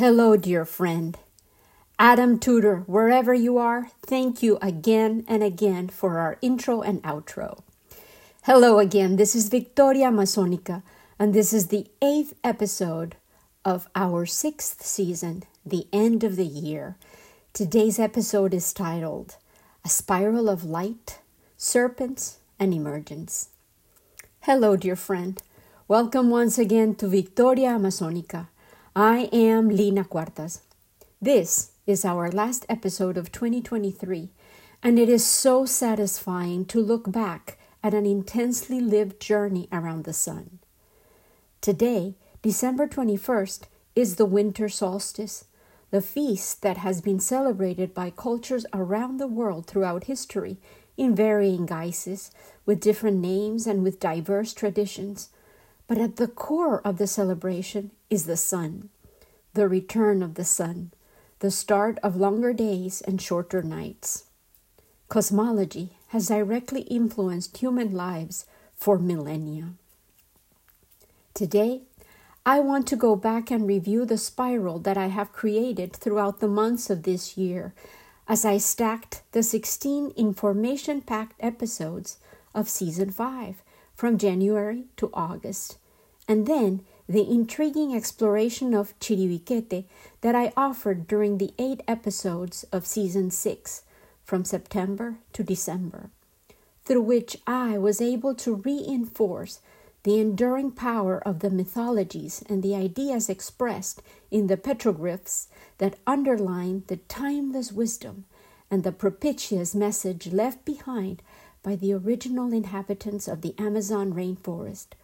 [0.00, 1.18] Hello, dear friend.
[1.98, 7.60] Adam Tudor, wherever you are, thank you again and again for our intro and outro.
[8.44, 10.82] Hello again, this is Victoria Amazonica,
[11.18, 13.16] and this is the eighth episode
[13.62, 16.96] of our sixth season, The End of the Year.
[17.52, 19.36] Today's episode is titled
[19.84, 21.18] A Spiral of Light,
[21.58, 23.50] Serpents, and Emergence.
[24.40, 25.42] Hello, dear friend.
[25.88, 28.46] Welcome once again to Victoria Amazonica.
[28.96, 30.62] I am Lina Cuartas.
[31.22, 34.30] This is our last episode of 2023,
[34.82, 40.12] and it is so satisfying to look back at an intensely lived journey around the
[40.12, 40.58] sun.
[41.60, 45.44] Today, December 21st, is the winter solstice,
[45.92, 50.58] the feast that has been celebrated by cultures around the world throughout history
[50.96, 52.32] in varying guises,
[52.66, 55.28] with different names and with diverse traditions.
[55.90, 58.90] But at the core of the celebration is the sun,
[59.54, 60.92] the return of the sun,
[61.40, 64.26] the start of longer days and shorter nights.
[65.08, 69.70] Cosmology has directly influenced human lives for millennia.
[71.34, 71.80] Today,
[72.46, 76.46] I want to go back and review the spiral that I have created throughout the
[76.46, 77.74] months of this year
[78.28, 82.18] as I stacked the 16 information packed episodes
[82.54, 83.64] of Season 5
[84.00, 85.76] from January to August,
[86.30, 89.84] and then the intriguing exploration of Chiribiquete
[90.20, 93.82] that I offered during the eight episodes of Season 6
[94.22, 96.10] from September to December,
[96.84, 99.58] through which I was able to reinforce
[100.04, 105.48] the enduring power of the mythologies and the ideas expressed in the petroglyphs
[105.78, 108.24] that underline the timeless wisdom
[108.70, 111.24] and the propitious message left behind
[111.64, 114.94] by the original inhabitants of the Amazon rainforest,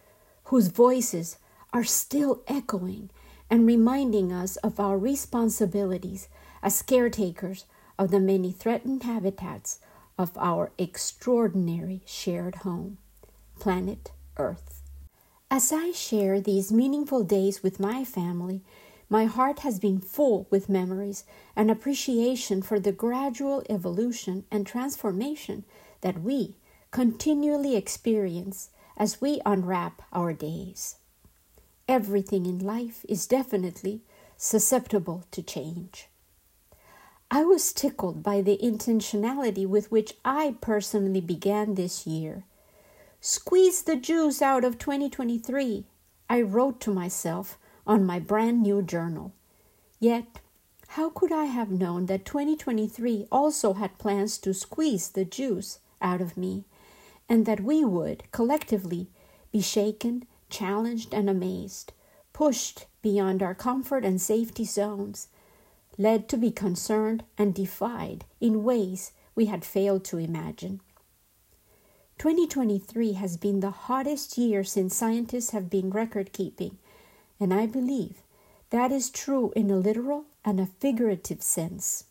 [0.47, 1.37] whose voices
[1.73, 3.09] are still echoing
[3.49, 6.27] and reminding us of our responsibilities
[6.63, 7.65] as caretakers
[7.99, 9.79] of the many threatened habitats
[10.17, 12.97] of our extraordinary shared home,
[13.59, 14.81] planet Earth.
[15.51, 18.61] As I share these meaningful days with my family,
[19.09, 21.23] my heart has been full with memories
[21.55, 25.63] and appreciation for the gradual evolution and transformation
[26.01, 26.55] that we
[26.91, 30.95] continually experience as we unwrap our days.
[31.87, 34.01] Everything in life is definitely
[34.35, 36.09] susceptible to change.
[37.31, 42.43] I was tickled by the intentionality with which I personally began this year
[43.19, 45.85] Squeeze the juice out of 2023,
[46.29, 49.33] I wrote to myself on my brand new journal.
[49.99, 50.39] Yet,
[50.89, 56.21] how could I have known that 2023 also had plans to squeeze the juice out
[56.21, 56.65] of me,
[57.29, 59.09] and that we would, collectively,
[59.51, 61.93] be shaken, challenged, and amazed,
[62.33, 65.27] pushed beyond our comfort and safety zones,
[65.97, 70.79] led to be concerned and defied in ways we had failed to imagine.
[72.17, 76.77] 2023 has been the hottest year since scientists have been record keeping,
[77.39, 78.23] and I believe
[78.71, 82.05] that is true in a literal and a figurative sense.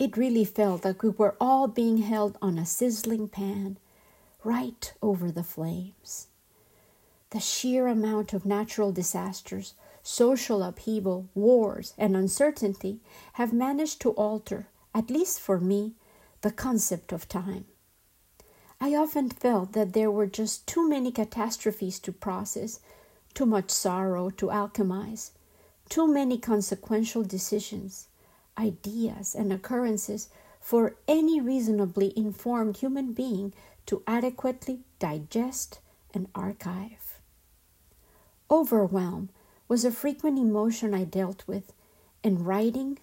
[0.00, 3.76] It really felt like we were all being held on a sizzling pan
[4.42, 6.28] right over the flames.
[7.28, 13.00] The sheer amount of natural disasters, social upheaval, wars, and uncertainty
[13.34, 15.96] have managed to alter, at least for me,
[16.40, 17.66] the concept of time.
[18.80, 22.80] I often felt that there were just too many catastrophes to process,
[23.34, 25.32] too much sorrow to alchemize,
[25.90, 28.08] too many consequential decisions,
[28.58, 30.28] ideas, and occurrences
[30.60, 33.52] for any reasonably informed human being
[33.86, 35.80] to adequately digest
[36.12, 37.20] and archive.
[38.50, 39.30] Overwhelm
[39.68, 41.72] was a frequent emotion I dealt with,
[42.22, 42.98] and writing,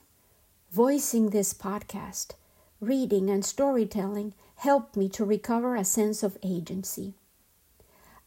[0.71, 2.33] voicing this podcast,
[2.79, 7.13] reading, and storytelling helped me to recover a sense of agency.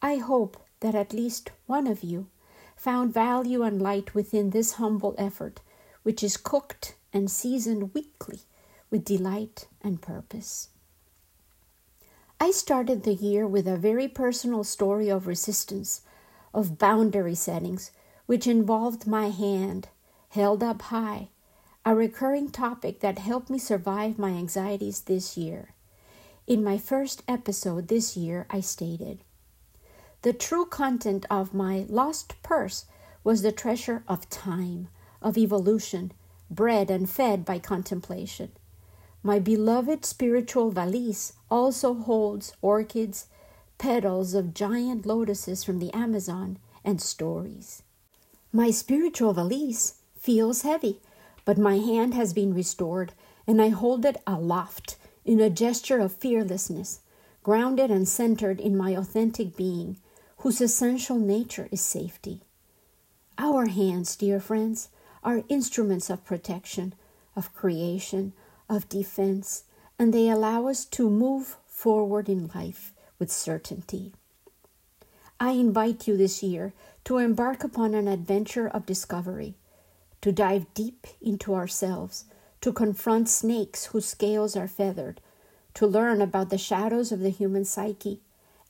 [0.03, 2.29] I hope that at least one of you
[2.77, 5.61] found value and light within this humble effort,
[6.03, 8.41] which is cooked and seasoned weekly
[8.91, 10.69] with delight and purpose.
[12.39, 16.03] I started the year with a very personal story of resistance,
[16.55, 17.91] of boundary settings,
[18.27, 19.89] which involved my hand
[20.31, 21.29] held up high,
[21.85, 25.71] a recurring topic that helped me survive my anxieties this year.
[26.47, 29.21] In my first episode this year, I stated
[30.23, 32.87] The true content of my lost purse
[33.23, 34.89] was the treasure of time,
[35.21, 36.13] of evolution,
[36.51, 38.51] bred and fed by contemplation.
[39.23, 43.27] My beloved spiritual valise also holds orchids,
[43.79, 47.83] petals of giant lotuses from the Amazon, and stories.
[48.53, 51.01] My spiritual valise feels heavy,
[51.45, 53.13] but my hand has been restored,
[53.47, 57.01] and I hold it aloft in a gesture of fearlessness,
[57.43, 59.99] grounded and centered in my authentic being,
[60.39, 62.41] whose essential nature is safety.
[63.39, 64.89] Our hands, dear friends,
[65.23, 66.95] are instruments of protection,
[67.37, 68.33] of creation,
[68.69, 69.65] of defense,
[69.99, 74.13] and they allow us to move forward in life with certainty.
[75.39, 76.73] I invite you this year
[77.05, 79.55] to embark upon an adventure of discovery,
[80.21, 82.25] to dive deep into ourselves,
[82.61, 85.21] to confront snakes whose scales are feathered,
[85.75, 88.21] to learn about the shadows of the human psyche,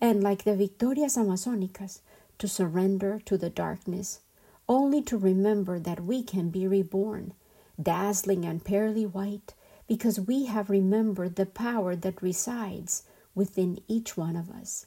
[0.01, 2.01] and like the Victorias Amazonicas,
[2.39, 4.21] to surrender to the darkness,
[4.71, 7.35] only to remember that we can be reborn,
[7.83, 9.53] dazzling and pearly white,
[9.89, 13.03] because we have remembered the power that resides
[13.35, 14.87] within each one of us.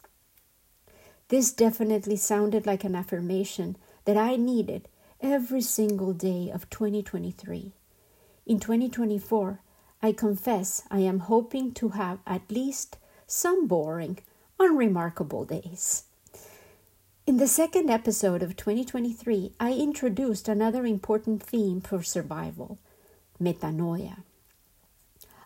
[1.28, 3.76] This definitely sounded like an affirmation
[4.06, 4.88] that I needed
[5.20, 7.74] every single day of 2023.
[8.46, 9.60] In 2024,
[10.02, 12.98] I confess I am hoping to have at least
[13.28, 14.20] some boring,
[14.60, 16.06] unremarkable days.
[17.26, 22.80] In the second episode of 2023, I introduced another important theme for survival
[23.42, 24.24] metanoia.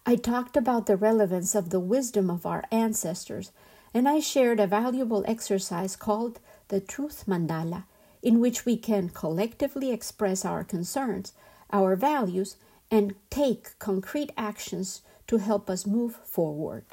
[0.03, 3.51] I talked about the relevance of the wisdom of our ancestors,
[3.93, 6.39] and I shared a valuable exercise called
[6.69, 7.83] the Truth Mandala,
[8.23, 11.33] in which we can collectively express our concerns,
[11.71, 12.55] our values,
[12.89, 16.85] and take concrete actions to help us move forward.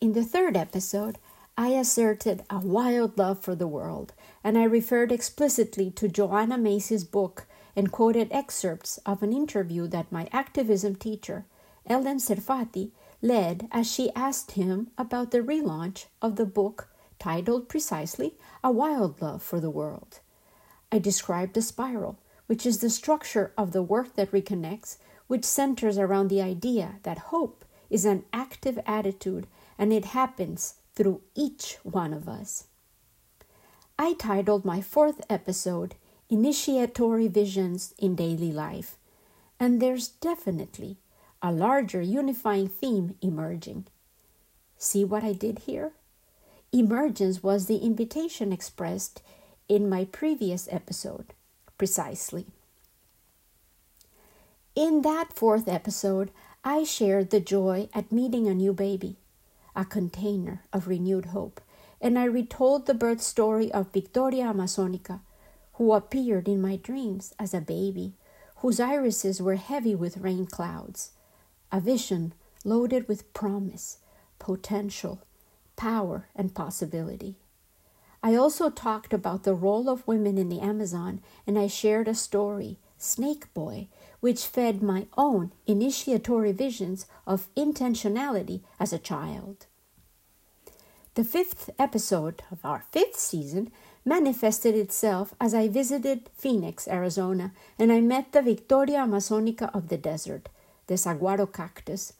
[0.00, 1.18] In the third episode,
[1.62, 7.04] I asserted a wild love for the world, and I referred explicitly to Joanna Macy's
[7.04, 11.44] book and quoted excerpts of an interview that my activism teacher,
[11.86, 12.90] Ellen Serfati,
[13.22, 16.88] led as she asked him about the relaunch of the book
[17.20, 18.34] titled precisely
[18.64, 20.18] A Wild Love for the World.
[20.90, 22.18] I described the spiral,
[22.48, 24.96] which is the structure of the work that reconnects,
[25.28, 29.46] which centers around the idea that hope is an active attitude
[29.78, 32.66] and it happens through each one of us.
[33.98, 35.94] I titled my fourth episode
[36.28, 38.96] Initiatory Visions in Daily Life,
[39.60, 40.98] and there's definitely
[41.42, 43.86] a larger unifying theme emerging.
[44.78, 45.92] See what I did here?
[46.72, 49.22] Emergence was the invitation expressed
[49.68, 51.34] in my previous episode
[51.76, 52.46] precisely.
[54.74, 56.30] In that fourth episode,
[56.64, 59.16] I shared the joy at meeting a new baby,
[59.74, 61.60] a container of renewed hope,
[62.00, 65.20] and I retold the birth story of Victoria Amazonica,
[65.74, 68.14] who appeared in my dreams as a baby,
[68.56, 71.12] whose irises were heavy with rain clouds,
[71.70, 73.98] a vision loaded with promise,
[74.38, 75.22] potential,
[75.76, 77.36] power, and possibility.
[78.22, 82.14] I also talked about the role of women in the Amazon, and I shared a
[82.14, 83.88] story, Snake Boy,
[84.22, 89.66] which fed my own initiatory visions of intentionality as a child.
[91.14, 93.70] The fifth episode of our fifth season
[94.04, 99.98] manifested itself as I visited Phoenix, Arizona, and I met the Victoria Amazonica of the
[99.98, 100.48] desert,
[100.86, 102.14] the saguaro cactus,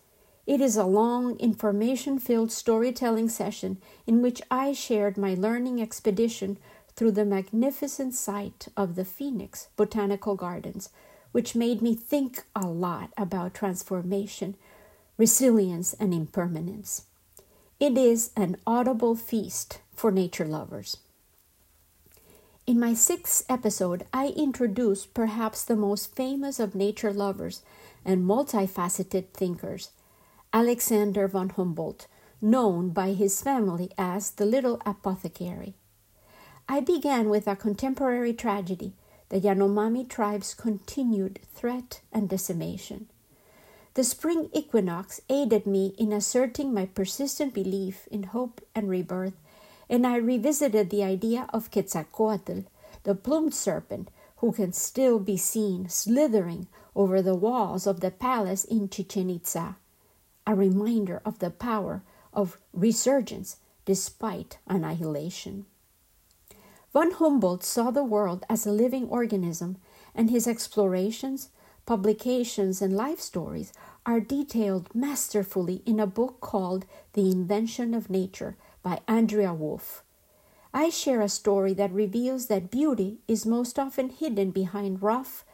[0.44, 3.78] it is a long, information filled storytelling session
[4.09, 6.59] in which I shared my learning expedition
[6.97, 10.90] through the magnificent site of the Phoenix Botanical Gardens,
[11.33, 14.55] which made me think a lot about transformation,
[15.17, 17.07] resilience, and impermanence.
[17.81, 20.99] It is an audible feast for nature lovers.
[22.65, 27.62] In my sixth episode, I introduce perhaps the most famous of nature lovers
[28.05, 29.91] and multifaceted thinkers,
[30.53, 32.07] Alexander von Humboldt,
[32.41, 35.75] known by his family as the Little Apothecary.
[36.69, 38.93] I began with a contemporary tragedy,
[39.33, 43.09] the Yanomami tribe's continued threat and decimation.
[43.95, 49.33] The spring equinox aided me in asserting my persistent belief in hope and rebirth,
[49.89, 52.65] and I revisited the idea of Quetzalcoatl,
[53.05, 58.65] the plumed serpent who can still be seen slithering over the walls of the palace
[58.65, 59.77] in Chichen Itza
[60.47, 62.03] a reminder of the power
[62.35, 65.65] of resurgence despite annihilation.
[66.92, 69.78] Von Humboldt saw the world as a living organism,
[70.14, 71.49] and his explorations,
[71.87, 73.72] publications, and life stories
[74.04, 76.84] are detailed masterfully in a book called
[77.14, 80.02] The Invention of Nature by Andrea Wulf.
[80.75, 85.44] I share a story that reveals that beauty is most often hidden behind rough,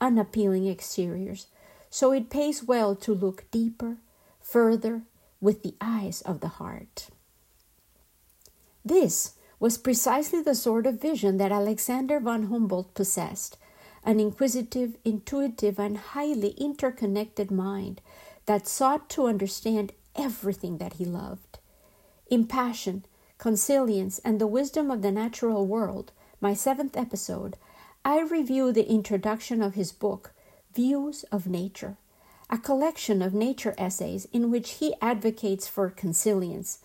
[0.00, 1.46] unappealing exteriors,
[1.90, 3.98] so it pays well to look deeper
[4.40, 5.02] further
[5.40, 7.08] with the eyes of the heart.
[8.84, 13.56] This was precisely the sort of vision that Alexander von Humboldt possessed
[14.04, 18.00] an inquisitive, intuitive, and highly interconnected mind
[18.46, 21.58] that sought to understand everything that he loved.
[22.28, 23.04] In Passion,
[23.38, 27.56] Consilience, and the Wisdom of the Natural World, my seventh episode,
[28.04, 30.32] I review the introduction of his book,
[30.72, 31.96] Views of Nature,
[32.48, 36.78] a collection of nature essays in which he advocates for consilience,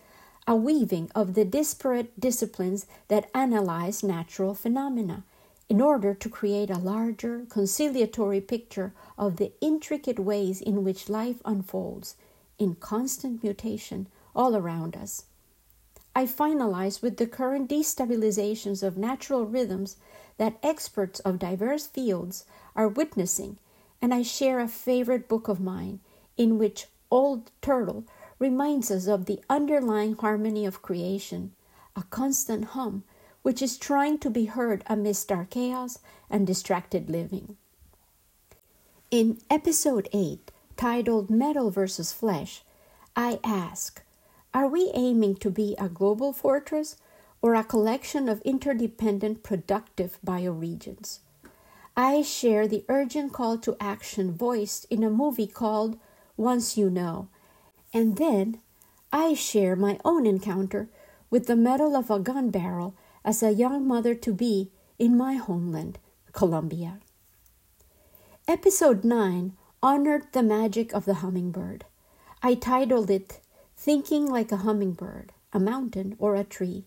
[0.47, 5.23] a weaving of the disparate disciplines that analyze natural phenomena
[5.69, 11.41] in order to create a larger, conciliatory picture of the intricate ways in which life
[11.45, 12.15] unfolds
[12.59, 15.25] in constant mutation all around us.
[16.13, 19.95] I finalize with the current destabilizations of natural rhythms
[20.37, 22.43] that experts of diverse fields
[22.75, 23.57] are witnessing,
[24.01, 26.01] and I share a favorite book of mine
[26.35, 28.03] in which Old Turtle
[28.41, 31.51] reminds us of the underlying harmony of creation,
[31.95, 33.03] a constant hum
[33.43, 37.55] which is trying to be heard amidst our chaos and distracted living.
[39.11, 42.63] In episode 8, titled Metal versus Flesh,
[43.15, 44.01] I ask
[44.55, 46.97] Are we aiming to be a global fortress
[47.43, 51.19] or a collection of interdependent productive bioregions?
[51.95, 55.99] I share the urgent call to action voiced in a movie called
[56.37, 57.27] Once You Know,
[57.93, 58.59] and then
[59.11, 60.89] I share my own encounter
[61.29, 65.33] with the metal of a gun barrel as a young mother to be in my
[65.33, 65.99] homeland,
[66.31, 66.99] Colombia.
[68.47, 71.85] Episode 9 honored the magic of the hummingbird.
[72.41, 73.39] I titled it
[73.75, 76.85] Thinking Like a Hummingbird, a Mountain or a Tree,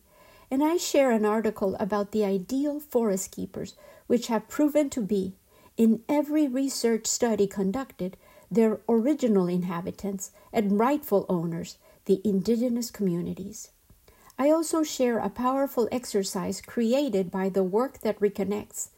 [0.50, 3.74] and I share an article about the ideal forest keepers,
[4.06, 5.34] which have proven to be,
[5.76, 8.16] in every research study conducted,
[8.54, 13.70] their original inhabitants and rightful owners, the indigenous communities.
[14.38, 18.88] I also share a powerful exercise created by the work that reconnects,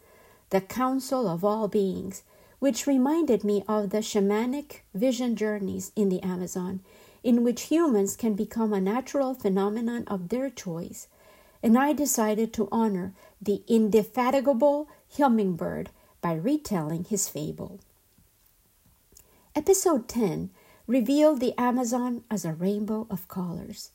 [0.50, 2.22] the Council of All Beings,
[2.58, 6.80] which reminded me of the shamanic vision journeys in the Amazon,
[7.22, 11.08] in which humans can become a natural phenomenon of their choice.
[11.62, 17.80] And I decided to honor the indefatigable hummingbird by retelling his fable.
[19.56, 20.50] Episode 10
[20.86, 23.90] revealed the Amazon as a rainbow of colors.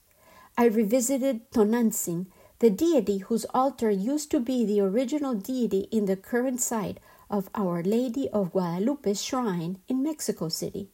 [0.57, 2.25] I revisited Tonantzin,
[2.57, 6.99] the deity whose altar used to be the original deity in the current site
[7.29, 10.89] of Our Lady of Guadalupe's shrine in Mexico City.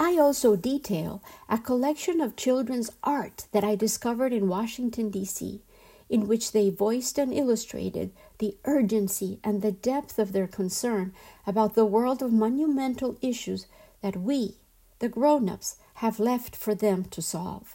[0.00, 5.62] I also detail a collection of children's art that I discovered in Washington, D.C.,
[6.10, 11.14] in which they voiced and illustrated the urgency and the depth of their concern
[11.46, 13.66] about the world of monumental issues
[14.04, 14.58] that we,
[14.98, 17.74] the grown ups, have left for them to solve.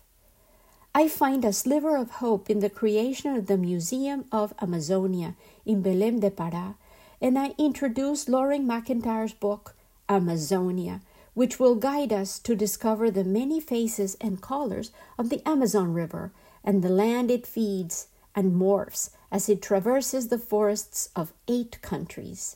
[0.94, 5.82] I find a sliver of hope in the creation of the Museum of Amazonia in
[5.82, 6.76] Belém de Pará,
[7.20, 9.74] and I introduce Loren McIntyre's book,
[10.08, 11.02] Amazonia,
[11.34, 16.32] which will guide us to discover the many faces and colors of the Amazon River
[16.64, 18.06] and the land it feeds
[18.36, 22.56] and morphs as it traverses the forests of eight countries.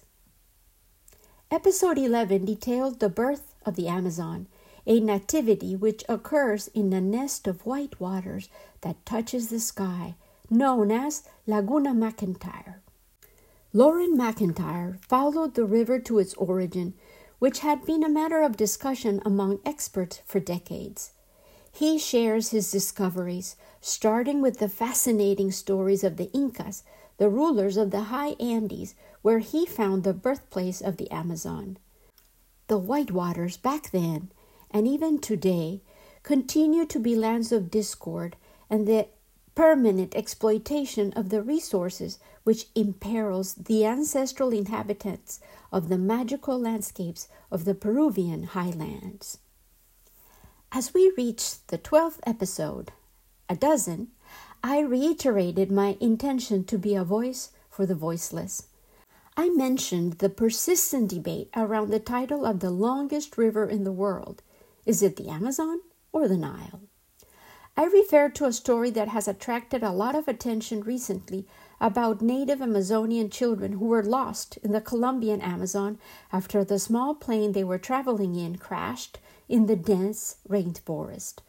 [1.50, 4.48] Episode 11 detailed the birth of the Amazon
[4.86, 8.50] a nativity which occurs in a nest of white waters
[8.82, 10.16] that touches the sky,
[10.50, 12.76] known as Laguna McIntyre.
[13.72, 16.94] Loren McIntyre followed the river to its origin,
[17.40, 21.12] which had been a matter of discussion among experts for decades.
[21.72, 26.84] He shares his discoveries, starting with the fascinating stories of the Incas,
[27.18, 31.78] the rulers of the high Andes, where he found the birthplace of the Amazon.
[32.74, 34.32] The white waters back then
[34.72, 35.82] and even today
[36.24, 38.36] continue to be lands of discord
[38.68, 39.10] and the
[39.54, 45.40] permanent exploitation of the resources which imperils the ancestral inhabitants
[45.72, 49.38] of the magical landscapes of the Peruvian highlands.
[50.72, 52.92] As we reached the 12th episode,
[53.48, 54.08] a dozen,
[54.64, 58.64] I reiterated my intention to be a voice for the voiceless.
[59.36, 64.44] I mentioned the persistent debate around the title of the longest river in the world
[64.86, 65.80] is it the Amazon
[66.12, 66.82] or the Nile?
[67.76, 71.48] I refer to a story that has attracted a lot of attention recently
[71.82, 75.98] about native Amazonian children who were lost in the Colombian Amazon
[76.32, 79.18] after the small plane they were traveling in crashed
[79.50, 81.40] in the dense rainforest.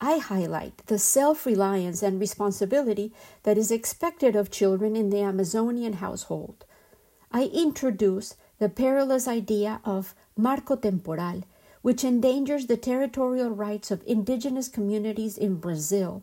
[0.00, 5.94] I highlight the self reliance and responsibility that is expected of children in the Amazonian
[5.94, 6.64] household.
[7.36, 11.42] I introduce the perilous idea of marco temporal
[11.82, 16.22] which endangers the territorial rights of indigenous communities in Brazil,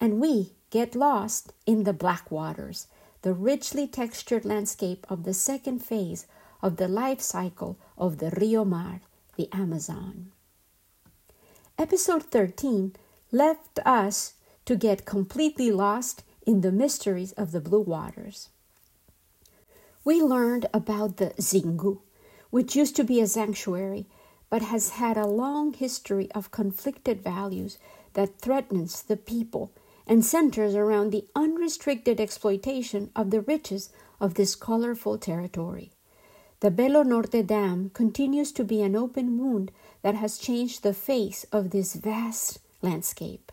[0.00, 2.88] and we get lost in the black waters,
[3.22, 6.26] the richly textured landscape of the second phase
[6.60, 9.00] of the life cycle of the Rio Mar,
[9.36, 10.32] the Amazon.
[11.78, 12.96] Episode 13
[13.30, 14.34] left us
[14.64, 18.48] to get completely lost in the mysteries of the blue waters.
[20.08, 21.98] We learned about the Xingu,
[22.48, 24.06] which used to be a sanctuary
[24.48, 27.76] but has had a long history of conflicted values
[28.14, 29.70] that threatens the people
[30.06, 35.92] and centers around the unrestricted exploitation of the riches of this colorful territory.
[36.60, 41.44] The Belo Monte Dam continues to be an open wound that has changed the face
[41.52, 43.52] of this vast landscape.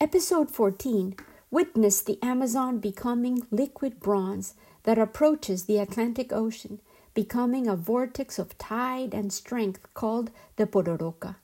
[0.00, 1.16] Episode 14
[1.50, 4.54] witnessed the Amazon becoming liquid bronze
[4.88, 6.80] that approaches the Atlantic Ocean,
[7.12, 11.36] becoming a vortex of tide and strength called the Pororoca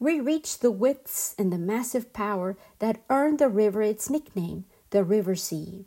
[0.00, 5.04] we reach the widths and the massive power that earned the river its nickname, the
[5.04, 5.84] River Sea.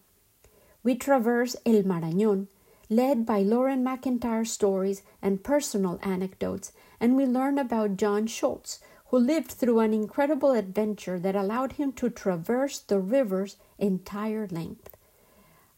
[0.84, 2.48] We traverse El Marañón,
[2.92, 9.18] led by Loren McIntyre's stories and personal anecdotes, and we learn about John Schultz, who
[9.18, 14.93] lived through an incredible adventure that allowed him to traverse the river's entire length.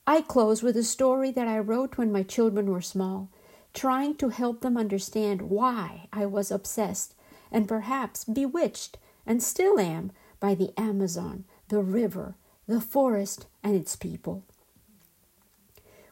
[0.08, 3.30] I close with a story that I wrote when my children were small,
[3.74, 7.16] trying to help them understand why I was obsessed
[7.52, 12.36] and perhaps bewitched, and still am, by the Amazon, the river,
[12.68, 14.44] the forest, and its people.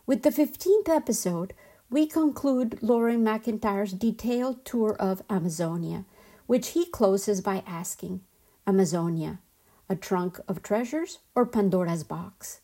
[0.07, 1.53] With the 15th episode,
[1.89, 6.05] we conclude Loren McIntyre's detailed tour of Amazonia,
[6.47, 8.21] which he closes by asking
[8.65, 9.39] Amazonia,
[9.87, 12.61] a trunk of treasures or Pandora's box?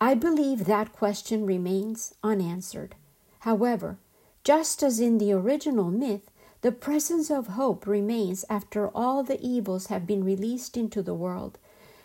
[0.00, 2.94] I believe that question remains unanswered.
[3.40, 3.98] However,
[4.44, 6.30] just as in the original myth,
[6.62, 11.58] the presence of hope remains after all the evils have been released into the world.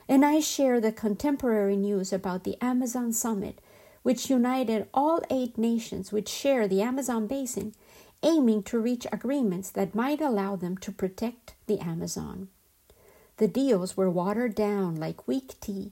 [0.10, 3.60] And I share the contemporary news about the Amazon Summit,
[4.04, 7.74] which united all eight nations which share the Amazon basin,
[8.24, 12.50] aiming to reach agreements that might allow them to protect the Amazon.
[13.38, 15.92] The deals were watered down like weak tea,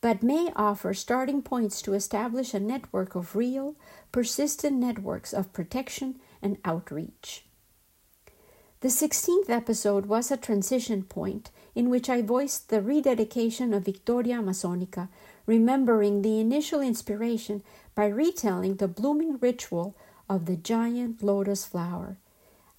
[0.00, 3.74] but may offer starting points to establish a network of real,
[4.12, 7.44] persistent networks of protection and outreach.
[8.80, 14.36] The 16th episode was a transition point in which I voiced the rededication of Victoria
[14.36, 15.08] Amazonica,
[15.46, 17.64] remembering the initial inspiration
[17.96, 19.96] by retelling the blooming ritual
[20.28, 22.18] of the giant lotus flower.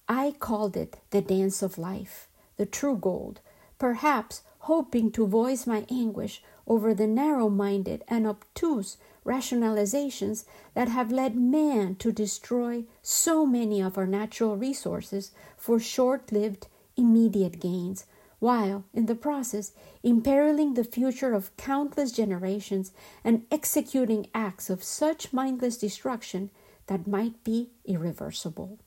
[0.08, 3.40] I called it the dance of life, the true gold,
[3.78, 10.44] perhaps hoping to voice my anguish over the narrow minded and obtuse rationalizations
[10.74, 16.66] that have led man to destroy so many of our natural resources for short lived,
[16.96, 18.06] immediate gains,
[18.38, 22.92] while, in the process, imperiling the future of countless generations
[23.22, 26.50] and executing acts of such mindless destruction
[26.86, 28.78] that might be irreversible.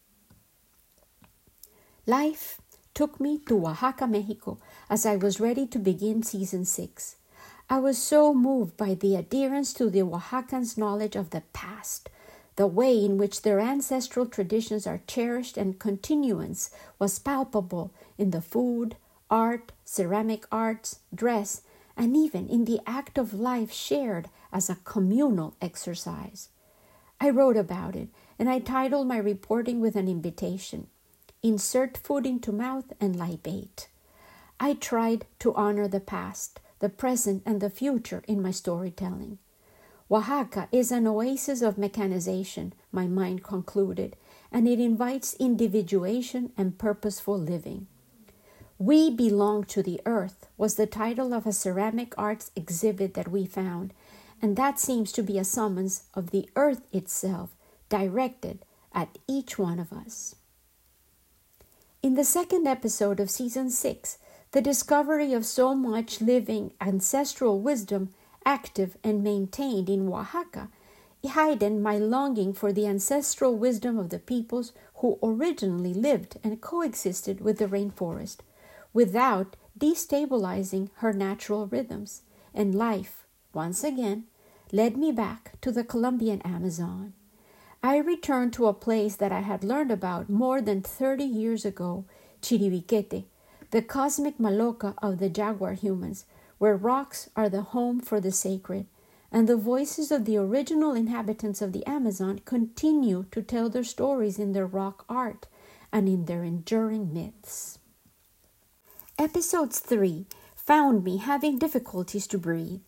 [2.05, 2.59] Life
[2.93, 4.59] took me to Oaxaca, Mexico,
[4.89, 7.15] as I was ready to begin season six.
[7.69, 12.09] I was so moved by the adherence to the Oaxacans' knowledge of the past,
[12.55, 18.41] the way in which their ancestral traditions are cherished and continuance was palpable in the
[18.41, 18.95] food,
[19.29, 21.61] art, ceramic arts, dress,
[21.97, 26.49] and even in the act of life shared as a communal exercise.
[27.19, 30.87] I wrote about it, and I titled my reporting with an invitation
[31.41, 33.89] Insert food into mouth and libate.
[34.59, 39.37] I tried to honor the past, the present, and the future in my storytelling.
[40.11, 44.17] Oaxaca is an oasis of mechanization, my mind concluded,
[44.51, 47.87] and it invites individuation and purposeful living.
[48.77, 53.45] We Belong to the Earth was the title of a ceramic arts exhibit that we
[53.45, 53.93] found,
[54.41, 57.55] and that seems to be a summons of the earth itself
[57.87, 60.35] directed at each one of us.
[62.01, 64.17] In the second episode of season 6,
[64.53, 68.13] the discovery of so much living ancestral wisdom
[68.45, 70.69] active and maintained in Oaxaca
[71.25, 77.41] heightened my longing for the ancestral wisdom of the peoples who originally lived and coexisted
[77.41, 78.37] with the rainforest
[78.93, 82.21] without destabilizing her natural rhythms.
[82.53, 84.25] And life, once again,
[84.71, 87.13] led me back to the Colombian Amazon.
[87.81, 92.05] I returned to a place that I had learned about more than 30 years ago,
[92.41, 93.25] Chiribiquete,
[93.73, 96.25] the cosmic maloca of the jaguar humans,
[96.59, 98.85] where rocks are the home for the sacred,
[99.31, 104.37] and the voices of the original inhabitants of the Amazon continue to tell their stories
[104.37, 105.47] in their rock art
[105.91, 107.79] and in their enduring myths.
[109.17, 112.81] Episodes 3, found me having difficulties to breathe,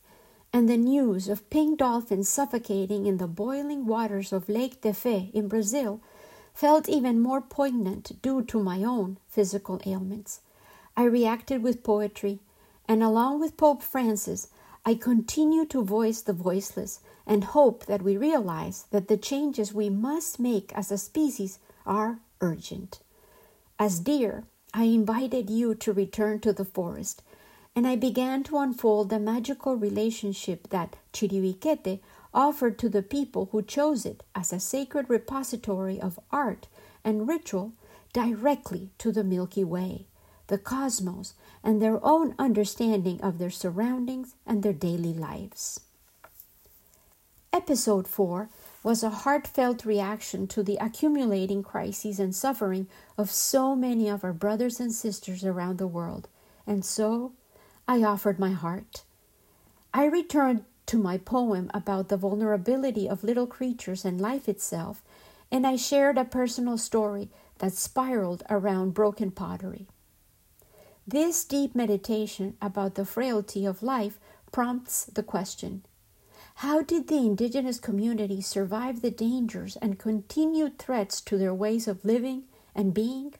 [0.53, 5.47] and the news of pink dolphins suffocating in the boiling waters of Lake Tefé in
[5.47, 5.99] Brazil
[6.53, 10.41] felt even more poignant due to my own physical ailments.
[10.97, 12.39] I reacted with poetry,
[12.87, 14.47] and along with Pope Francis,
[14.85, 19.89] I continue to voice the voiceless and hope that we realize that the changes we
[19.89, 22.99] must make as a species are urgent.
[23.79, 27.23] As deer, I invited you to return to the forest,
[27.75, 31.99] and I began to unfold the magical relationship that Chiribiquete
[32.33, 36.67] offered to the people who chose it as a sacred repository of art
[37.03, 37.73] and ritual
[38.13, 40.05] directly to the Milky Way,
[40.47, 45.81] the cosmos, and their own understanding of their surroundings and their daily lives.
[47.51, 48.49] Episode 4
[48.83, 54.33] was a heartfelt reaction to the accumulating crises and suffering of so many of our
[54.33, 56.27] brothers and sisters around the world,
[56.67, 57.31] and so
[57.87, 59.03] I offered my heart.
[59.93, 65.01] I returned to my poem about the vulnerability of little creatures and life itself,
[65.51, 67.29] and I shared a personal story
[67.59, 69.87] that spiraled around broken pottery.
[71.07, 74.17] This deep meditation about the frailty of life
[74.51, 75.85] prompts the question
[76.55, 82.05] How did the indigenous community survive the dangers and continued threats to their ways of
[82.05, 83.35] living and being?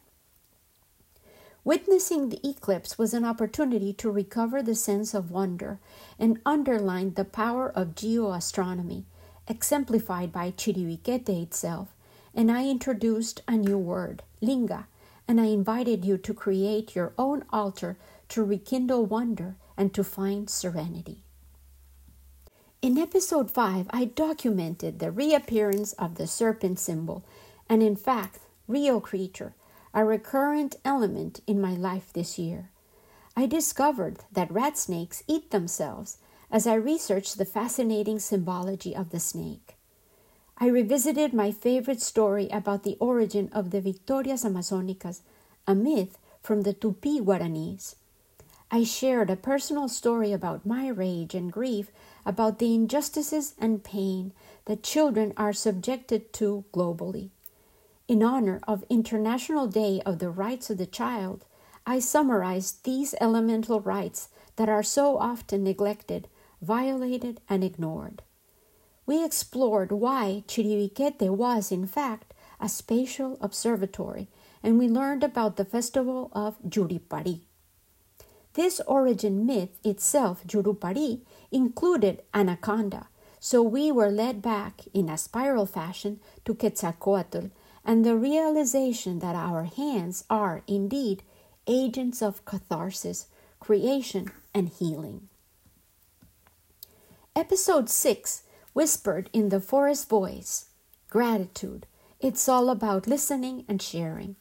[1.63, 5.79] Witnessing the eclipse was an opportunity to recover the sense of wonder
[6.19, 9.05] and underline the power of geoastronomy,
[9.47, 11.95] exemplified by Chiribiquete itself,
[12.35, 14.85] and I introduced a new word, linga,
[15.27, 17.97] and I invited you to create your own altar
[18.29, 21.19] to rekindle wonder and to find serenity.
[22.81, 27.23] In episode 5, I documented the reappearance of the serpent symbol,
[27.67, 29.53] and in fact, real creature
[29.95, 32.69] a recurrent element in my life this year.
[33.35, 36.17] I discovered that rat snakes eat themselves
[36.51, 39.74] as I researched the fascinating symbology of the snake.
[40.57, 45.21] I revisited my favorite story about the origin of the Victorias Amazonicas,
[45.67, 47.95] a myth from the Tupi Guaranis.
[48.71, 51.91] I shared a personal story about my rage and grief
[52.25, 54.31] about the injustices and pain
[54.63, 57.31] that children are subjected to globally.
[58.07, 61.43] In honor of International Day of the Rights of the Child,
[61.85, 66.29] I summarized these elemental rights that are so often neglected,
[66.61, 68.21] violated, and ignored.
[69.05, 74.27] We explored why Chiribiquete was, in fact, a spatial observatory,
[74.63, 77.41] and we learned about the festival of Jurupari.
[78.53, 85.65] This origin myth itself, Jurupari, included anaconda, so we were led back in a spiral
[85.67, 87.51] fashion to Quetzalcoatl
[87.83, 91.21] and the realization that our hands are indeed
[91.67, 93.27] agents of catharsis,
[93.59, 95.29] creation, and healing.
[97.35, 98.43] Episode 6
[98.75, 100.65] Whispered in the Forest Voice
[101.09, 101.85] Gratitude.
[102.19, 104.35] It's all about listening and sharing.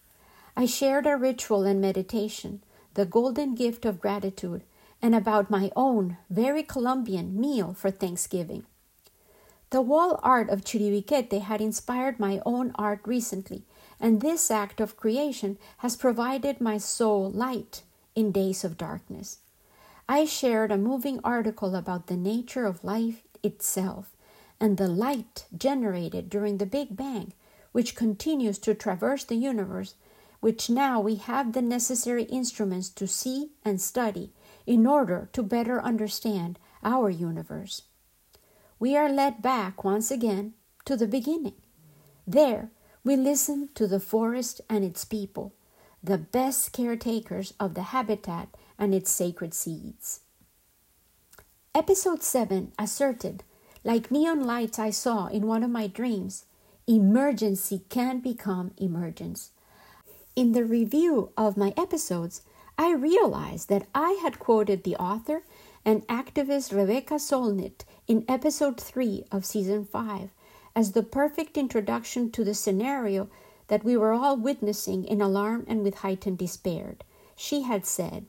[0.57, 4.64] I shared a ritual and meditation, the golden gift of gratitude,
[5.01, 8.64] and about my own very Colombian meal for Thanksgiving.
[9.70, 13.62] The wall art of Chiribiquete had inspired my own art recently,
[14.01, 17.83] and this act of creation has provided my soul light
[18.16, 19.38] in days of darkness.
[20.09, 24.11] I shared a moving article about the nature of life itself
[24.61, 27.33] and the light generated during the Big Bang,
[27.73, 29.95] which continues to traverse the universe,
[30.40, 34.33] which now we have the necessary instruments to see and study
[34.67, 37.83] in order to better understand our universe
[38.79, 40.53] we are led back once again
[40.85, 41.55] to the beginning.
[42.27, 42.71] There,
[43.03, 45.55] we listen to the forest and its people,
[46.03, 50.21] the best caretakers of the habitat and its sacred seeds.
[51.75, 53.43] Episode 7 asserted,
[53.85, 56.47] like neon lights I saw in one of my dreams,
[56.87, 59.51] emergency can become emergence.
[60.35, 62.42] In the review of my episodes,
[62.77, 65.44] I realized that I had quoted the author
[65.85, 70.31] and activist Rebecca Solnit in episode 3 of season 5
[70.75, 73.29] as the perfect introduction to the scenario
[73.68, 76.97] that we were all witnessing in alarm and with heightened despair.
[77.37, 78.27] She had said,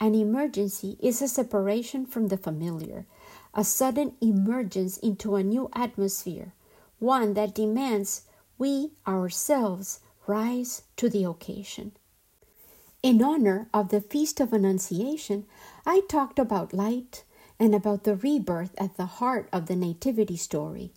[0.00, 3.06] An emergency is a separation from the familiar,
[3.54, 6.54] a sudden emergence into a new atmosphere,
[6.98, 8.22] one that demands
[8.58, 11.92] we ourselves rise to the occasion.
[13.02, 15.46] In honor of the Feast of Annunciation,
[15.86, 17.24] I talked about light
[17.58, 20.92] and about the rebirth at the heart of the Nativity story.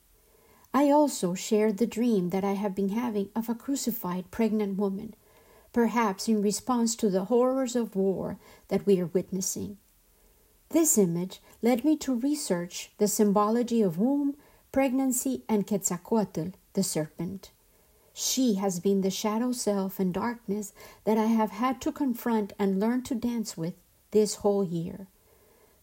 [0.73, 5.13] I also shared the dream that I have been having of a crucified pregnant woman,
[5.71, 8.37] perhaps in response to the horrors of war
[8.67, 9.77] that we are witnessing.
[10.69, 14.36] This image led me to research the symbology of womb,
[14.71, 17.49] pregnancy, and Quetzalcoatl, the serpent.
[18.13, 20.73] She has been the shadow self and darkness
[21.06, 23.73] that I have had to confront and learn to dance with
[24.12, 25.08] this whole year.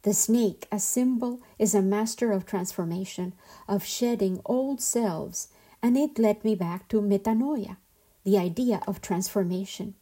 [0.03, 3.33] The snake, a symbol, is a master of transformation,
[3.67, 5.49] of shedding old selves,
[5.83, 7.77] and it led me back to metanoia,
[8.25, 9.95] the idea of transformation.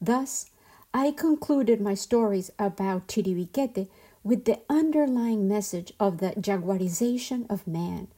[0.00, 0.50] Thus,
[0.92, 3.88] I concluded my stories about Chiribiquete
[4.24, 8.08] with the underlying message of the jaguarization of man,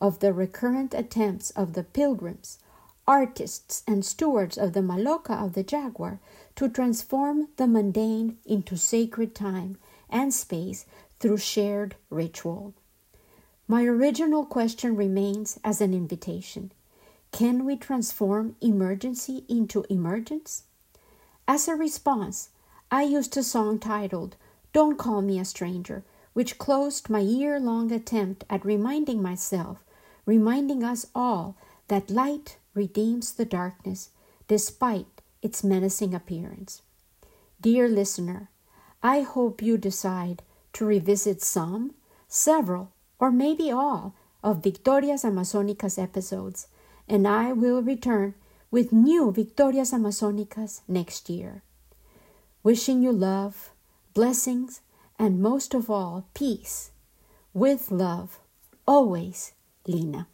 [0.00, 2.58] of the recurrent attempts of the pilgrims,
[3.06, 6.20] artists, and stewards of the maloca of the jaguar
[6.54, 9.76] to transform the mundane into sacred time
[10.08, 10.86] and space
[11.18, 12.72] through shared ritual.
[13.66, 16.70] My original question remains as an invitation
[17.32, 20.62] Can we transform emergency into emergence?
[21.48, 22.50] As a response,
[22.90, 24.36] I used a song titled
[24.76, 29.82] don't Call Me a Stranger, which closed my year long attempt at reminding myself,
[30.26, 31.56] reminding us all,
[31.88, 34.10] that light redeems the darkness
[34.48, 36.82] despite its menacing appearance.
[37.58, 38.50] Dear listener,
[39.02, 40.42] I hope you decide
[40.74, 41.94] to revisit some,
[42.28, 46.66] several, or maybe all of Victorias Amazonicas episodes,
[47.08, 48.34] and I will return
[48.70, 51.62] with new Victorias Amazonicas next year.
[52.62, 53.70] Wishing you love,
[54.16, 54.80] blessings,
[55.18, 56.90] and most of all, peace.
[57.52, 58.40] With love,
[58.86, 59.52] always,
[59.86, 60.26] Lina.